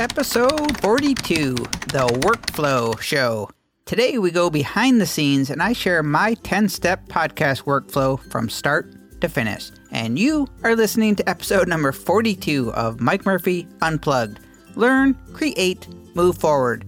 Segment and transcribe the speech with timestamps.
[0.00, 3.50] episode 42, The Workflow Show.
[3.84, 8.48] Today we go behind the scenes and I share my 10 step podcast workflow from
[8.48, 9.72] start to finish.
[9.90, 14.38] And you are listening to episode number 42 of Mike Murphy Unplugged.
[14.76, 16.84] Learn, create, move forward.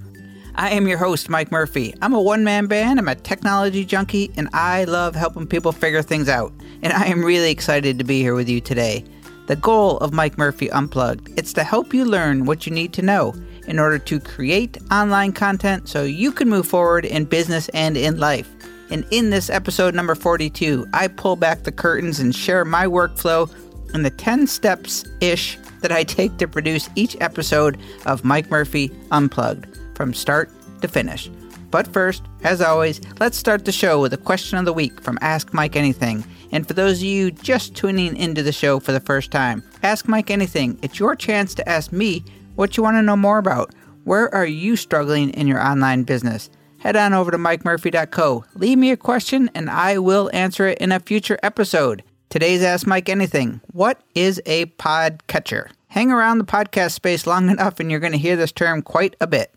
[0.55, 1.93] I am your host, Mike Murphy.
[2.03, 6.03] I'm a one man band, I'm a technology junkie, and I love helping people figure
[6.03, 6.53] things out.
[6.83, 9.05] And I am really excited to be here with you today.
[9.51, 13.03] The goal of Mike Murphy Unplugged it's to help you learn what you need to
[13.03, 13.35] know
[13.67, 18.21] in order to create online content so you can move forward in business and in
[18.21, 18.49] life.
[18.91, 23.53] And in this episode number 42, I pull back the curtains and share my workflow
[23.93, 28.93] and the 10 steps ish that I take to produce each episode of Mike Murphy
[29.11, 30.49] Unplugged from start
[30.81, 31.29] to finish.
[31.71, 35.19] But first, as always, let's start the show with a question of the week from
[35.21, 36.25] Ask Mike Anything.
[36.53, 40.09] And for those of you just tuning into the show for the first time, Ask
[40.09, 40.79] Mike Anything.
[40.83, 42.25] It's your chance to ask me
[42.57, 43.73] what you want to know more about.
[44.05, 46.51] Where are you struggling in your online business?
[46.79, 48.45] Head on over to mikemurphy.co.
[48.55, 52.03] Leave me a question and I will answer it in a future episode.
[52.31, 53.61] Today's Ask Mike Anything.
[53.73, 55.71] What is a podcatcher?
[55.89, 59.15] Hang around the podcast space long enough and you're going to hear this term quite
[59.21, 59.53] a bit.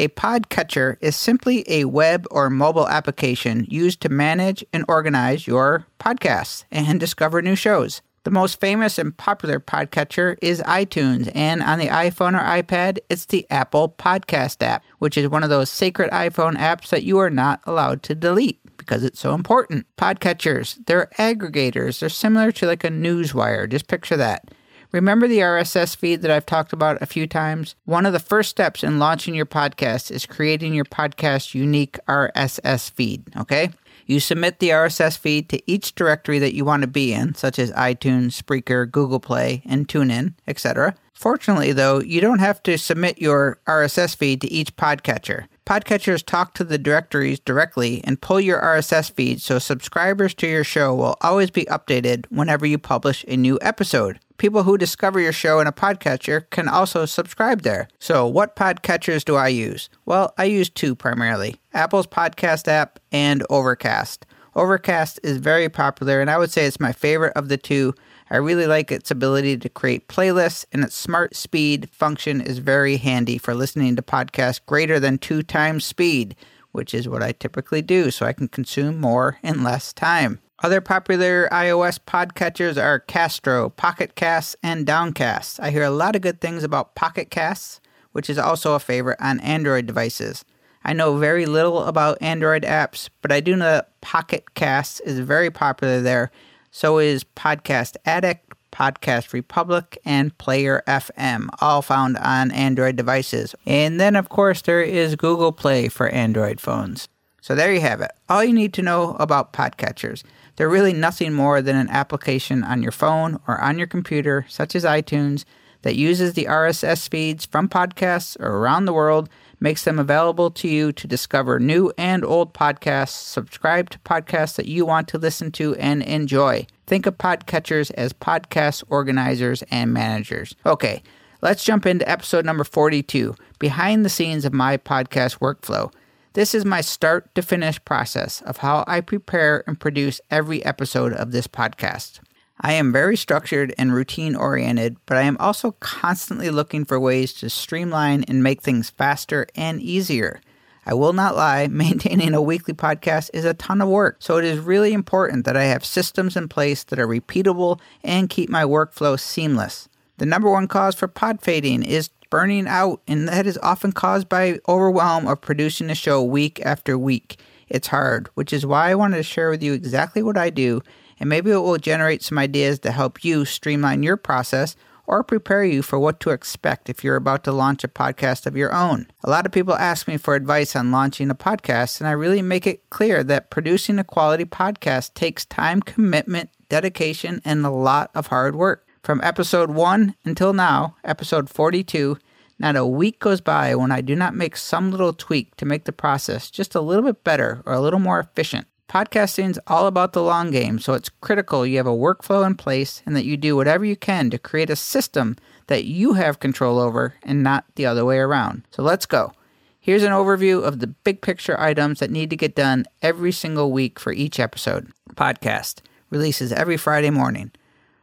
[0.00, 5.86] A podcatcher is simply a web or mobile application used to manage and organize your
[5.98, 8.00] podcasts and discover new shows.
[8.22, 13.24] The most famous and popular podcatcher is iTunes, and on the iPhone or iPad, it's
[13.24, 17.30] the Apple Podcast app, which is one of those sacred iPhone apps that you are
[17.30, 19.84] not allowed to delete because it's so important.
[19.96, 21.98] Podcatchers, they're aggregators.
[21.98, 23.68] They're similar to like a newswire.
[23.68, 24.48] Just picture that.
[24.90, 27.74] Remember the RSS feed that I've talked about a few times?
[27.84, 32.90] One of the first steps in launching your podcast is creating your podcast unique RSS
[32.90, 33.70] feed, okay?
[34.06, 37.58] You submit the RSS feed to each directory that you want to be in, such
[37.58, 40.94] as iTunes, Spreaker, Google Play, and TuneIn, etc.
[41.12, 45.48] Fortunately, though, you don't have to submit your RSS feed to each podcatcher.
[45.68, 50.64] Podcatchers talk to the directories directly and pull your RSS feed so subscribers to your
[50.64, 55.32] show will always be updated whenever you publish a new episode people who discover your
[55.32, 57.88] show in a podcatcher can also subscribe there.
[57.98, 59.90] So, what podcatchers do I use?
[60.06, 64.24] Well, I use two primarily Apple's podcast app and Overcast.
[64.54, 67.94] Overcast is very popular, and I would say it's my favorite of the two.
[68.30, 72.98] I really like its ability to create playlists, and its smart speed function is very
[72.98, 76.36] handy for listening to podcasts greater than two times speed,
[76.72, 80.40] which is what I typically do, so I can consume more in less time.
[80.60, 85.60] Other popular iOS podcatchers are Castro, Pocket Casts, and Downcast.
[85.60, 87.80] I hear a lot of good things about Pocket Casts,
[88.12, 90.44] which is also a favorite on Android devices.
[90.84, 95.20] I know very little about Android apps, but I do know that Pocket Casts is
[95.20, 96.30] very popular there.
[96.70, 103.54] So is Podcast Addict, Podcast Republic, and Player FM, all found on Android devices.
[103.66, 107.08] And then, of course, there is Google Play for Android phones.
[107.40, 108.10] So there you have it.
[108.28, 110.22] All you need to know about podcatchers.
[110.56, 114.74] They're really nothing more than an application on your phone or on your computer, such
[114.74, 115.44] as iTunes,
[115.82, 119.28] that uses the RSS feeds from podcasts around the world,
[119.60, 124.66] makes them available to you to discover new and old podcasts, subscribe to podcasts that
[124.66, 126.66] you want to listen to and enjoy.
[126.86, 130.54] Think of podcatchers as podcast organizers and managers.
[130.64, 131.02] Okay,
[131.42, 135.92] let's jump into episode number 42 behind the scenes of my podcast workflow.
[136.34, 141.12] This is my start to finish process of how I prepare and produce every episode
[141.12, 142.20] of this podcast.
[142.60, 147.32] I am very structured and routine oriented, but I am also constantly looking for ways
[147.34, 150.40] to streamline and make things faster and easier.
[150.84, 154.44] I will not lie, maintaining a weekly podcast is a ton of work, so it
[154.44, 158.64] is really important that I have systems in place that are repeatable and keep my
[158.64, 159.88] workflow seamless.
[160.16, 164.28] The number one cause for pod fading is burning out, and that is often caused
[164.28, 167.38] by overwhelm of producing a show week after week.
[167.68, 170.82] It's hard, which is why I wanted to share with you exactly what I do,
[171.20, 174.76] and maybe it will generate some ideas to help you streamline your process
[175.08, 178.56] or prepare you for what to expect if you're about to launch a podcast of
[178.56, 179.06] your own.
[179.24, 182.42] A lot of people ask me for advice on launching a podcast, and I really
[182.42, 188.10] make it clear that producing a quality podcast takes time, commitment, dedication, and a lot
[188.14, 188.86] of hard work.
[189.02, 192.18] From episode 1 until now, episode 42,
[192.58, 195.84] not a week goes by when I do not make some little tweak to make
[195.84, 198.66] the process just a little bit better or a little more efficient.
[198.88, 202.54] Podcasting is all about the long game, so it's critical you have a workflow in
[202.54, 205.36] place and that you do whatever you can to create a system
[205.66, 208.66] that you have control over and not the other way around.
[208.70, 209.32] So let's go.
[209.78, 213.72] Here's an overview of the big picture items that need to get done every single
[213.72, 214.90] week for each episode.
[215.14, 217.52] Podcast releases every Friday morning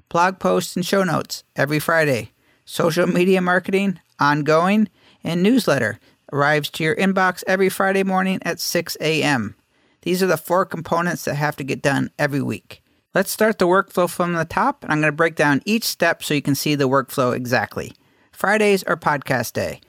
[0.08, 2.32] blog posts and show notes every Friday,
[2.64, 4.88] social media marketing ongoing,
[5.24, 6.00] and newsletter
[6.32, 9.56] arrives to your inbox every Friday morning at 6 a.m.
[10.06, 12.84] These are the four components that have to get done every week.
[13.16, 16.22] Let's start the workflow from the top, and I'm going to break down each step
[16.22, 17.92] so you can see the workflow exactly.
[18.32, 19.82] Fridays are podcast day.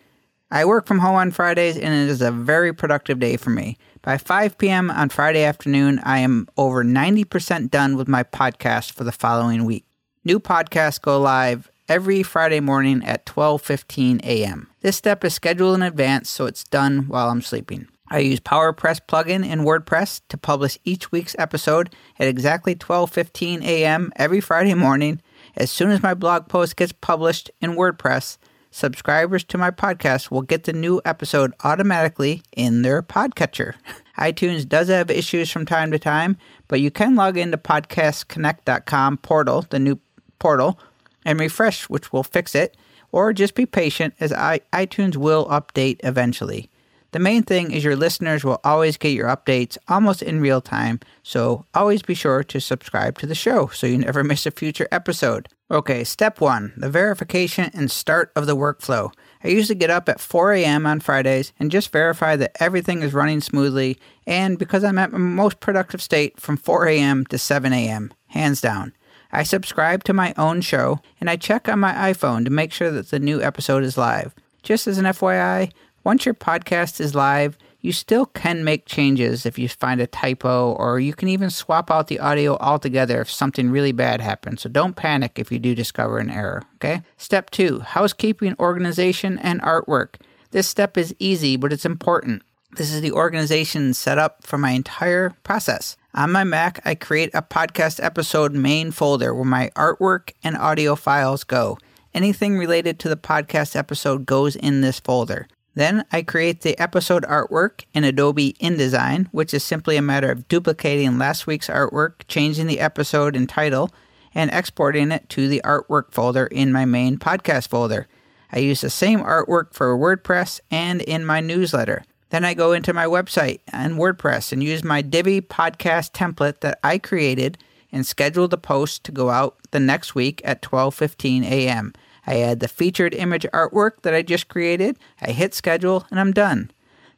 [0.51, 3.77] I work from home on Fridays, and it is a very productive day for me.
[4.01, 4.91] By 5 p.m.
[4.91, 9.85] on Friday afternoon, I am over 90% done with my podcast for the following week.
[10.25, 14.71] New podcasts go live every Friday morning at 12:15 a.m.
[14.81, 17.89] This step is scheduled in advance so it's done while I'm sleeping.
[18.09, 24.13] I use PowerPress plugin in WordPress to publish each week's episode at exactly 12:15 a.m.
[24.17, 25.21] every Friday morning.
[25.57, 28.39] As soon as my blog post gets published in WordPress,
[28.71, 33.75] subscribers to my podcast will get the new episode automatically in their podcatcher.
[34.19, 36.37] iTunes does have issues from time to time,
[36.69, 39.99] but you can log into podcastconnect.com portal, the new
[40.39, 40.79] portal,
[41.25, 42.77] and refresh, which will fix it,
[43.11, 46.71] or just be patient as I, iTunes will update eventually.
[47.13, 51.01] The main thing is your listeners will always get your updates almost in real time,
[51.23, 54.89] so always be sure to subscribe to the show so you never miss a future
[54.93, 55.49] episode.
[55.71, 59.13] Okay, step one the verification and start of the workflow.
[59.43, 60.87] I usually get up at 4 a.m.
[60.87, 65.19] on Fridays and just verify that everything is running smoothly, and because I'm at my
[65.19, 67.25] most productive state from 4 a.m.
[67.27, 68.93] to 7 a.m., hands down.
[69.33, 72.91] I subscribe to my own show and I check on my iPhone to make sure
[72.91, 74.35] that the new episode is live.
[74.63, 75.73] Just as an FYI,
[76.07, 80.71] once your podcast is live, you still can make changes if you find a typo,
[80.79, 84.63] or you can even swap out the audio altogether if something really bad happens.
[84.63, 87.03] So don't panic if you do discover an error, okay?
[87.17, 90.15] Step two housekeeping, organization, and artwork.
[90.53, 92.43] This step is easy, but it's important.
[92.77, 95.97] This is the organization set up for my entire process.
[96.15, 100.95] On my Mac, I create a podcast episode main folder where my artwork and audio
[100.95, 101.79] files go.
[102.15, 105.49] Anything related to the podcast episode goes in this folder.
[105.77, 110.49] Then I create the episode artwork in Adobe InDesign, which is simply a matter of
[110.49, 113.93] duplicating last week's artwork, changing the episode and title,
[114.35, 118.09] and exporting it to the artwork folder in my main podcast folder.
[118.51, 122.05] I use the same artwork for WordPress and in my newsletter.
[122.31, 126.79] Then I go into my website and WordPress and use my Divi podcast template that
[126.83, 127.59] I created
[127.93, 131.93] and schedule the post to go out the next week at 12:15 a.m.
[132.27, 136.33] I add the featured image artwork that I just created, I hit schedule, and I'm
[136.33, 136.71] done.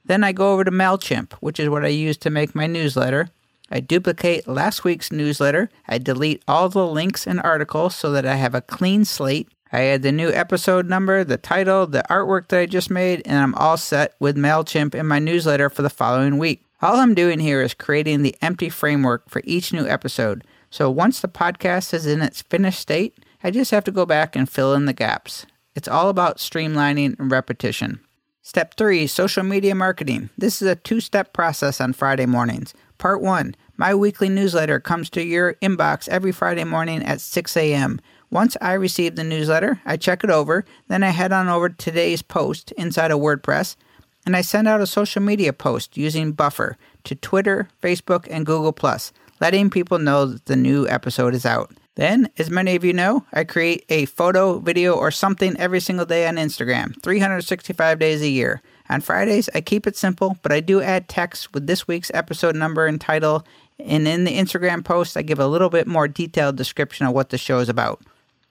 [0.04, 3.28] Then I go over to MailChimp, which is what I use to make my newsletter.
[3.70, 5.68] I duplicate last week's newsletter.
[5.86, 9.48] I delete all the links and articles so that I have a clean slate.
[9.70, 13.36] I add the new episode number, the title, the artwork that I just made, and
[13.36, 16.64] I'm all set with MailChimp in my newsletter for the following week.
[16.80, 20.44] All I'm doing here is creating the empty framework for each new episode.
[20.70, 24.34] So once the podcast is in its finished state, I just have to go back
[24.34, 25.46] and fill in the gaps.
[25.76, 28.00] It's all about streamlining and repetition.
[28.42, 30.30] Step 3 Social Media Marketing.
[30.36, 32.74] This is a two step process on Friday mornings.
[32.98, 38.00] Part 1 My weekly newsletter comes to your inbox every Friday morning at 6 a.m.
[38.30, 41.76] Once I receive the newsletter, I check it over, then I head on over to
[41.76, 43.76] today's post inside of WordPress,
[44.26, 48.76] and I send out a social media post using Buffer to Twitter, Facebook, and Google,
[49.40, 51.72] letting people know that the new episode is out.
[51.98, 56.06] Then, as many of you know, I create a photo, video, or something every single
[56.06, 58.62] day on Instagram, 365 days a year.
[58.88, 62.54] On Fridays, I keep it simple, but I do add text with this week's episode
[62.54, 63.44] number and title.
[63.80, 67.30] And in the Instagram post, I give a little bit more detailed description of what
[67.30, 68.00] the show is about.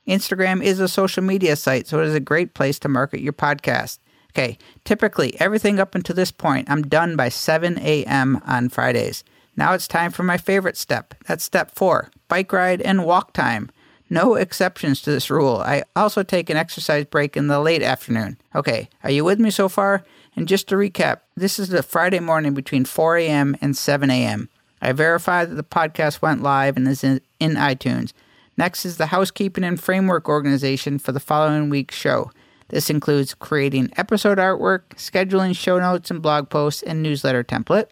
[0.05, 3.31] Instagram is a social media site, so it is a great place to market your
[3.31, 3.99] podcast.
[4.33, 8.41] Okay, typically, everything up until this point, I'm done by 7 a.m.
[8.45, 9.23] on Fridays.
[9.57, 11.15] Now it's time for my favorite step.
[11.27, 13.71] That's step four bike ride and walk time.
[14.09, 15.57] No exceptions to this rule.
[15.57, 18.37] I also take an exercise break in the late afternoon.
[18.55, 20.05] Okay, are you with me so far?
[20.35, 23.57] And just to recap, this is the Friday morning between 4 a.m.
[23.59, 24.49] and 7 a.m.
[24.81, 28.13] I verify that the podcast went live and is in, in iTunes.
[28.55, 32.31] Next is the housekeeping and framework organization for the following week's show.
[32.69, 37.87] This includes creating episode artwork, scheduling show notes and blog posts, and newsletter template.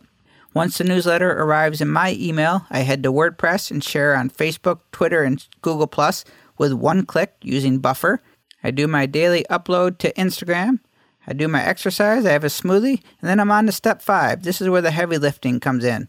[0.55, 4.79] Once the newsletter arrives in my email, I head to WordPress and share on Facebook,
[4.93, 6.23] Twitter, and Google Plus
[6.57, 8.21] with one click using Buffer.
[8.63, 10.79] I do my daily upload to Instagram.
[11.27, 14.43] I do my exercise, I have a smoothie, and then I'm on to step five.
[14.43, 16.07] This is where the heavy lifting comes in.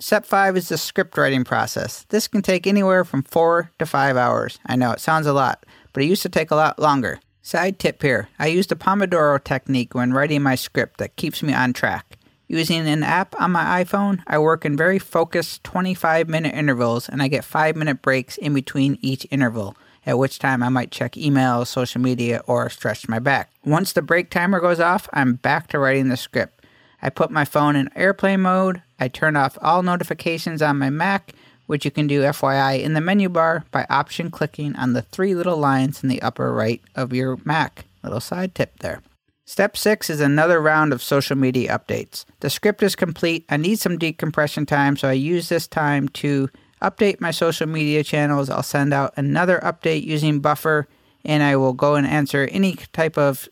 [0.00, 2.06] Step five is the script writing process.
[2.08, 4.58] This can take anywhere from four to five hours.
[4.66, 7.20] I know it sounds a lot, but it used to take a lot longer.
[7.40, 11.54] Side tip here I use the Pomodoro technique when writing my script that keeps me
[11.54, 12.15] on track.
[12.48, 17.20] Using an app on my iPhone, I work in very focused 25 minute intervals and
[17.20, 19.76] I get 5 minute breaks in between each interval.
[20.06, 23.50] at which time I might check email, social media, or stretch my back.
[23.64, 26.64] Once the break timer goes off, I'm back to writing the script.
[27.02, 31.32] I put my phone in airplane mode, I turn off all notifications on my Mac,
[31.66, 35.34] which you can do FYI in the menu bar by option clicking on the three
[35.34, 37.84] little lines in the upper right of your Mac.
[38.04, 39.02] Little side tip there.
[39.48, 42.24] Step 6 is another round of social media updates.
[42.40, 43.44] The script is complete.
[43.48, 46.50] I need some decompression time, so I use this time to
[46.82, 48.50] update my social media channels.
[48.50, 50.88] I'll send out another update using Buffer,
[51.24, 53.48] and I will go and answer any type of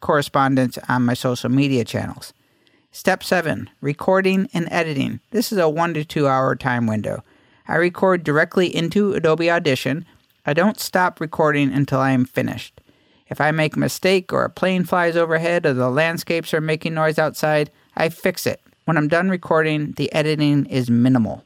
[0.00, 2.34] correspondence on my social media channels.
[2.90, 5.20] Step 7 Recording and editing.
[5.30, 7.24] This is a 1 to 2 hour time window.
[7.66, 10.04] I record directly into Adobe Audition.
[10.44, 12.81] I don't stop recording until I am finished.
[13.32, 16.92] If I make a mistake or a plane flies overhead or the landscapes are making
[16.92, 18.60] noise outside, I fix it.
[18.84, 21.42] When I'm done recording, the editing is minimal.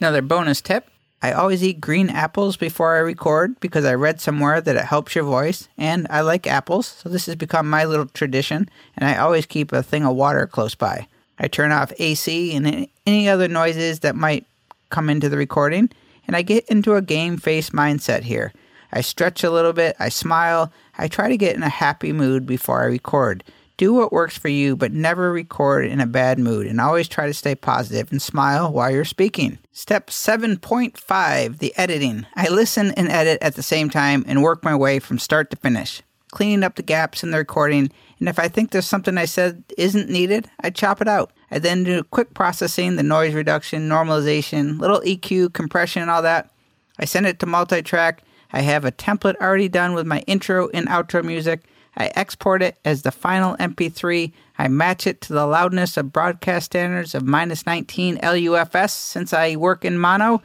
[0.00, 0.88] Another bonus tip
[1.20, 5.14] I always eat green apples before I record because I read somewhere that it helps
[5.14, 9.18] your voice, and I like apples, so this has become my little tradition, and I
[9.18, 11.08] always keep a thing of water close by.
[11.38, 14.46] I turn off AC and any other noises that might
[14.88, 15.90] come into the recording,
[16.26, 18.54] and I get into a game face mindset here.
[18.92, 22.46] I stretch a little bit, I smile, I try to get in a happy mood
[22.46, 23.44] before I record.
[23.78, 27.26] Do what works for you, but never record in a bad mood and always try
[27.26, 29.58] to stay positive and smile while you're speaking.
[29.70, 32.26] Step 7.5 The editing.
[32.34, 35.56] I listen and edit at the same time and work my way from start to
[35.56, 36.02] finish,
[36.32, 37.92] cleaning up the gaps in the recording.
[38.18, 41.30] And if I think there's something I said isn't needed, I chop it out.
[41.48, 46.50] I then do quick processing, the noise reduction, normalization, little EQ, compression, and all that.
[46.98, 48.24] I send it to multi track.
[48.52, 51.64] I have a template already done with my intro and outro music.
[51.96, 54.32] I export it as the final MP3.
[54.58, 59.56] I match it to the loudness of broadcast standards of minus 19 LUFS since I
[59.56, 60.40] work in mono.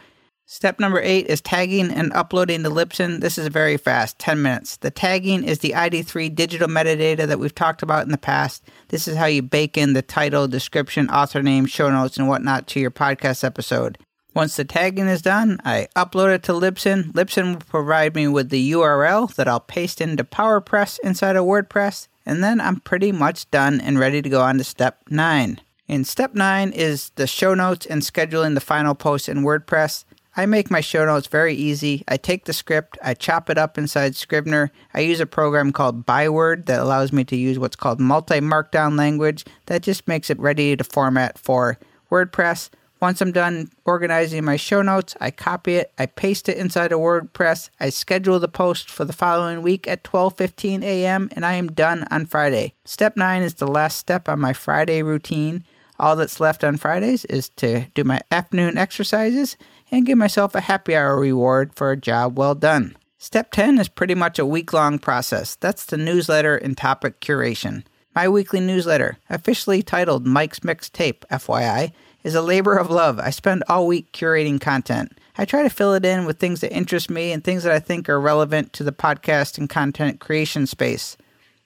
[0.45, 3.21] Step number eight is tagging and uploading to Libsyn.
[3.21, 4.77] This is very fast, 10 minutes.
[4.77, 8.63] The tagging is the ID3 digital metadata that we've talked about in the past.
[8.89, 12.67] This is how you bake in the title, description, author name, show notes, and whatnot
[12.67, 13.97] to your podcast episode.
[14.33, 17.11] Once the tagging is done, I upload it to Libsyn.
[17.13, 22.07] Libsyn will provide me with the URL that I'll paste into PowerPress inside of WordPress,
[22.25, 25.61] and then I'm pretty much done and ready to go on to step 9.
[25.87, 30.05] In step 9 is the show notes and scheduling the final post in WordPress.
[30.35, 32.03] I make my show notes very easy.
[32.07, 34.71] I take the script, I chop it up inside Scrivener.
[34.95, 38.97] I use a program called Byword that allows me to use what's called multi markdown
[38.97, 41.77] language that just makes it ready to format for
[42.09, 42.71] WordPress.
[43.03, 47.01] Once I'm done organizing my show notes, I copy it, I paste it inside of
[47.01, 51.27] WordPress, I schedule the post for the following week at 12:15 a.m.
[51.33, 52.75] and I am done on Friday.
[52.85, 55.65] Step 9 is the last step on my Friday routine.
[55.99, 59.57] All that's left on Fridays is to do my afternoon exercises
[59.91, 62.95] and give myself a happy hour reward for a job well done.
[63.17, 65.57] Step 10 is pretty much a week long process.
[65.57, 67.83] That's the newsletter and topic curation.
[68.15, 71.91] My weekly newsletter, officially titled Mike's Mixtape, FYI,
[72.23, 73.19] is a labor of love.
[73.19, 75.19] I spend all week curating content.
[75.37, 77.79] I try to fill it in with things that interest me and things that I
[77.79, 81.17] think are relevant to the podcast and content creation space.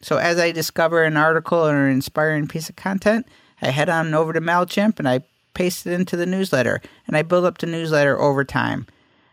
[0.02, 3.28] So as I discover an article or an inspiring piece of content,
[3.62, 5.22] I head on over to MailChimp and I
[5.54, 8.86] paste it into the newsletter, and I build up the newsletter over time.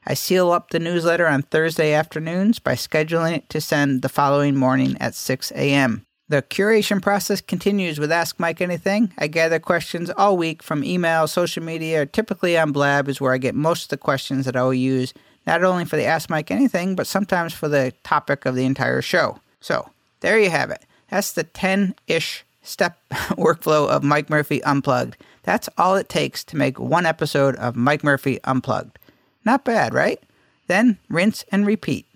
[0.07, 4.57] I seal up the newsletter on Thursday afternoons by scheduling it to send the following
[4.57, 6.07] morning at 6 a.m.
[6.35, 9.13] The curation process continues with Ask Mike Anything.
[9.19, 13.39] I gather questions all week from email, social media, typically on Blab is where I
[13.39, 15.15] get most of the questions that I will use,
[15.47, 19.01] not only for the Ask Mike Anything, but sometimes for the topic of the entire
[19.01, 19.39] show.
[19.61, 19.91] So,
[20.23, 20.83] there you have it.
[21.09, 25.17] That's the 10 ish step workflow of Mike Murphy Unplugged.
[25.45, 28.99] That's all it takes to make one episode of Mike Murphy Unplugged.
[29.45, 30.21] Not bad, right?
[30.67, 32.07] Then rinse and repeat.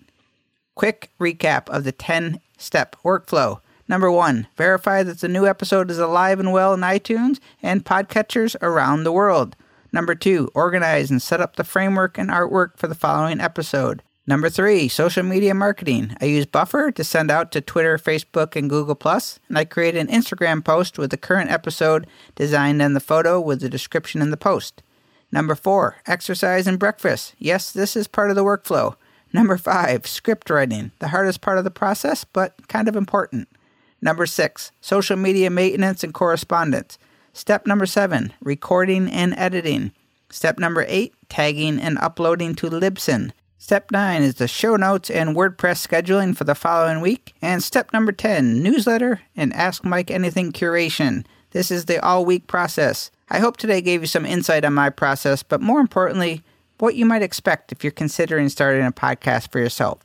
[0.75, 3.61] Quick recap of the 10 step workflow.
[3.89, 8.55] Number one, verify that the new episode is alive and well in iTunes and podcatchers
[8.61, 9.55] around the world.
[9.91, 14.03] Number two, organize and set up the framework and artwork for the following episode.
[14.27, 16.15] Number three, social media marketing.
[16.21, 18.95] I use Buffer to send out to Twitter, Facebook, and Google
[19.49, 22.05] and I create an Instagram post with the current episode
[22.35, 24.83] designed and the photo with the description in the post.
[25.31, 27.33] Number four, exercise and breakfast.
[27.39, 28.95] Yes, this is part of the workflow.
[29.33, 30.91] Number five, script writing.
[30.99, 33.47] The hardest part of the process, but kind of important.
[34.01, 36.97] Number six, social media maintenance and correspondence.
[37.33, 39.91] Step number seven, recording and editing.
[40.29, 43.31] Step number eight, tagging and uploading to Libsyn.
[43.61, 47.35] Step 9 is the show notes and WordPress scheduling for the following week.
[47.41, 51.25] And step number 10, newsletter and Ask Mike Anything curation.
[51.51, 53.11] This is the all week process.
[53.29, 56.41] I hope today gave you some insight on my process, but more importantly,
[56.77, 59.99] what you might expect if you're considering starting a podcast for yourself.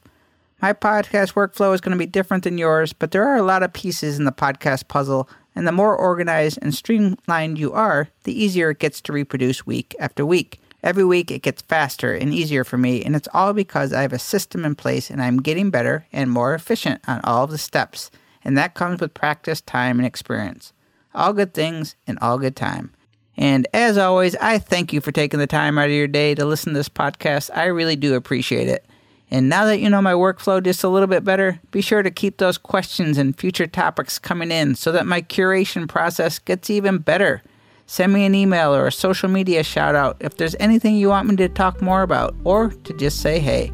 [0.62, 3.62] My podcast workflow is going to be different than yours, but there are a lot
[3.62, 8.32] of pieces in the podcast puzzle, and the more organized and streamlined you are, the
[8.32, 10.60] easier it gets to reproduce week after week.
[10.82, 14.12] Every week it gets faster and easier for me, and it's all because I have
[14.12, 17.58] a system in place and I'm getting better and more efficient on all of the
[17.58, 18.10] steps.
[18.44, 20.74] And that comes with practice, time, and experience.
[21.14, 22.92] All good things in all good time.
[23.36, 26.44] And as always, I thank you for taking the time out of your day to
[26.44, 27.50] listen to this podcast.
[27.54, 28.84] I really do appreciate it.
[29.30, 32.10] And now that you know my workflow just a little bit better, be sure to
[32.10, 36.98] keep those questions and future topics coming in so that my curation process gets even
[36.98, 37.42] better.
[37.86, 41.28] Send me an email or a social media shout out if there's anything you want
[41.28, 43.72] me to talk more about or to just say hey.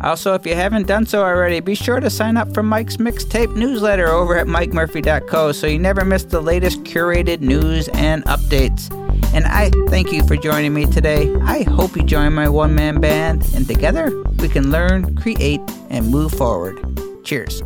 [0.00, 3.56] Also, if you haven't done so already, be sure to sign up for Mike's Mixtape
[3.56, 8.92] newsletter over at mikemurphy.co so you never miss the latest curated news and updates.
[9.34, 11.34] And I thank you for joining me today.
[11.42, 15.60] I hope you join my one man band, and together we can learn, create,
[15.90, 16.78] and move forward.
[17.24, 17.62] Cheers.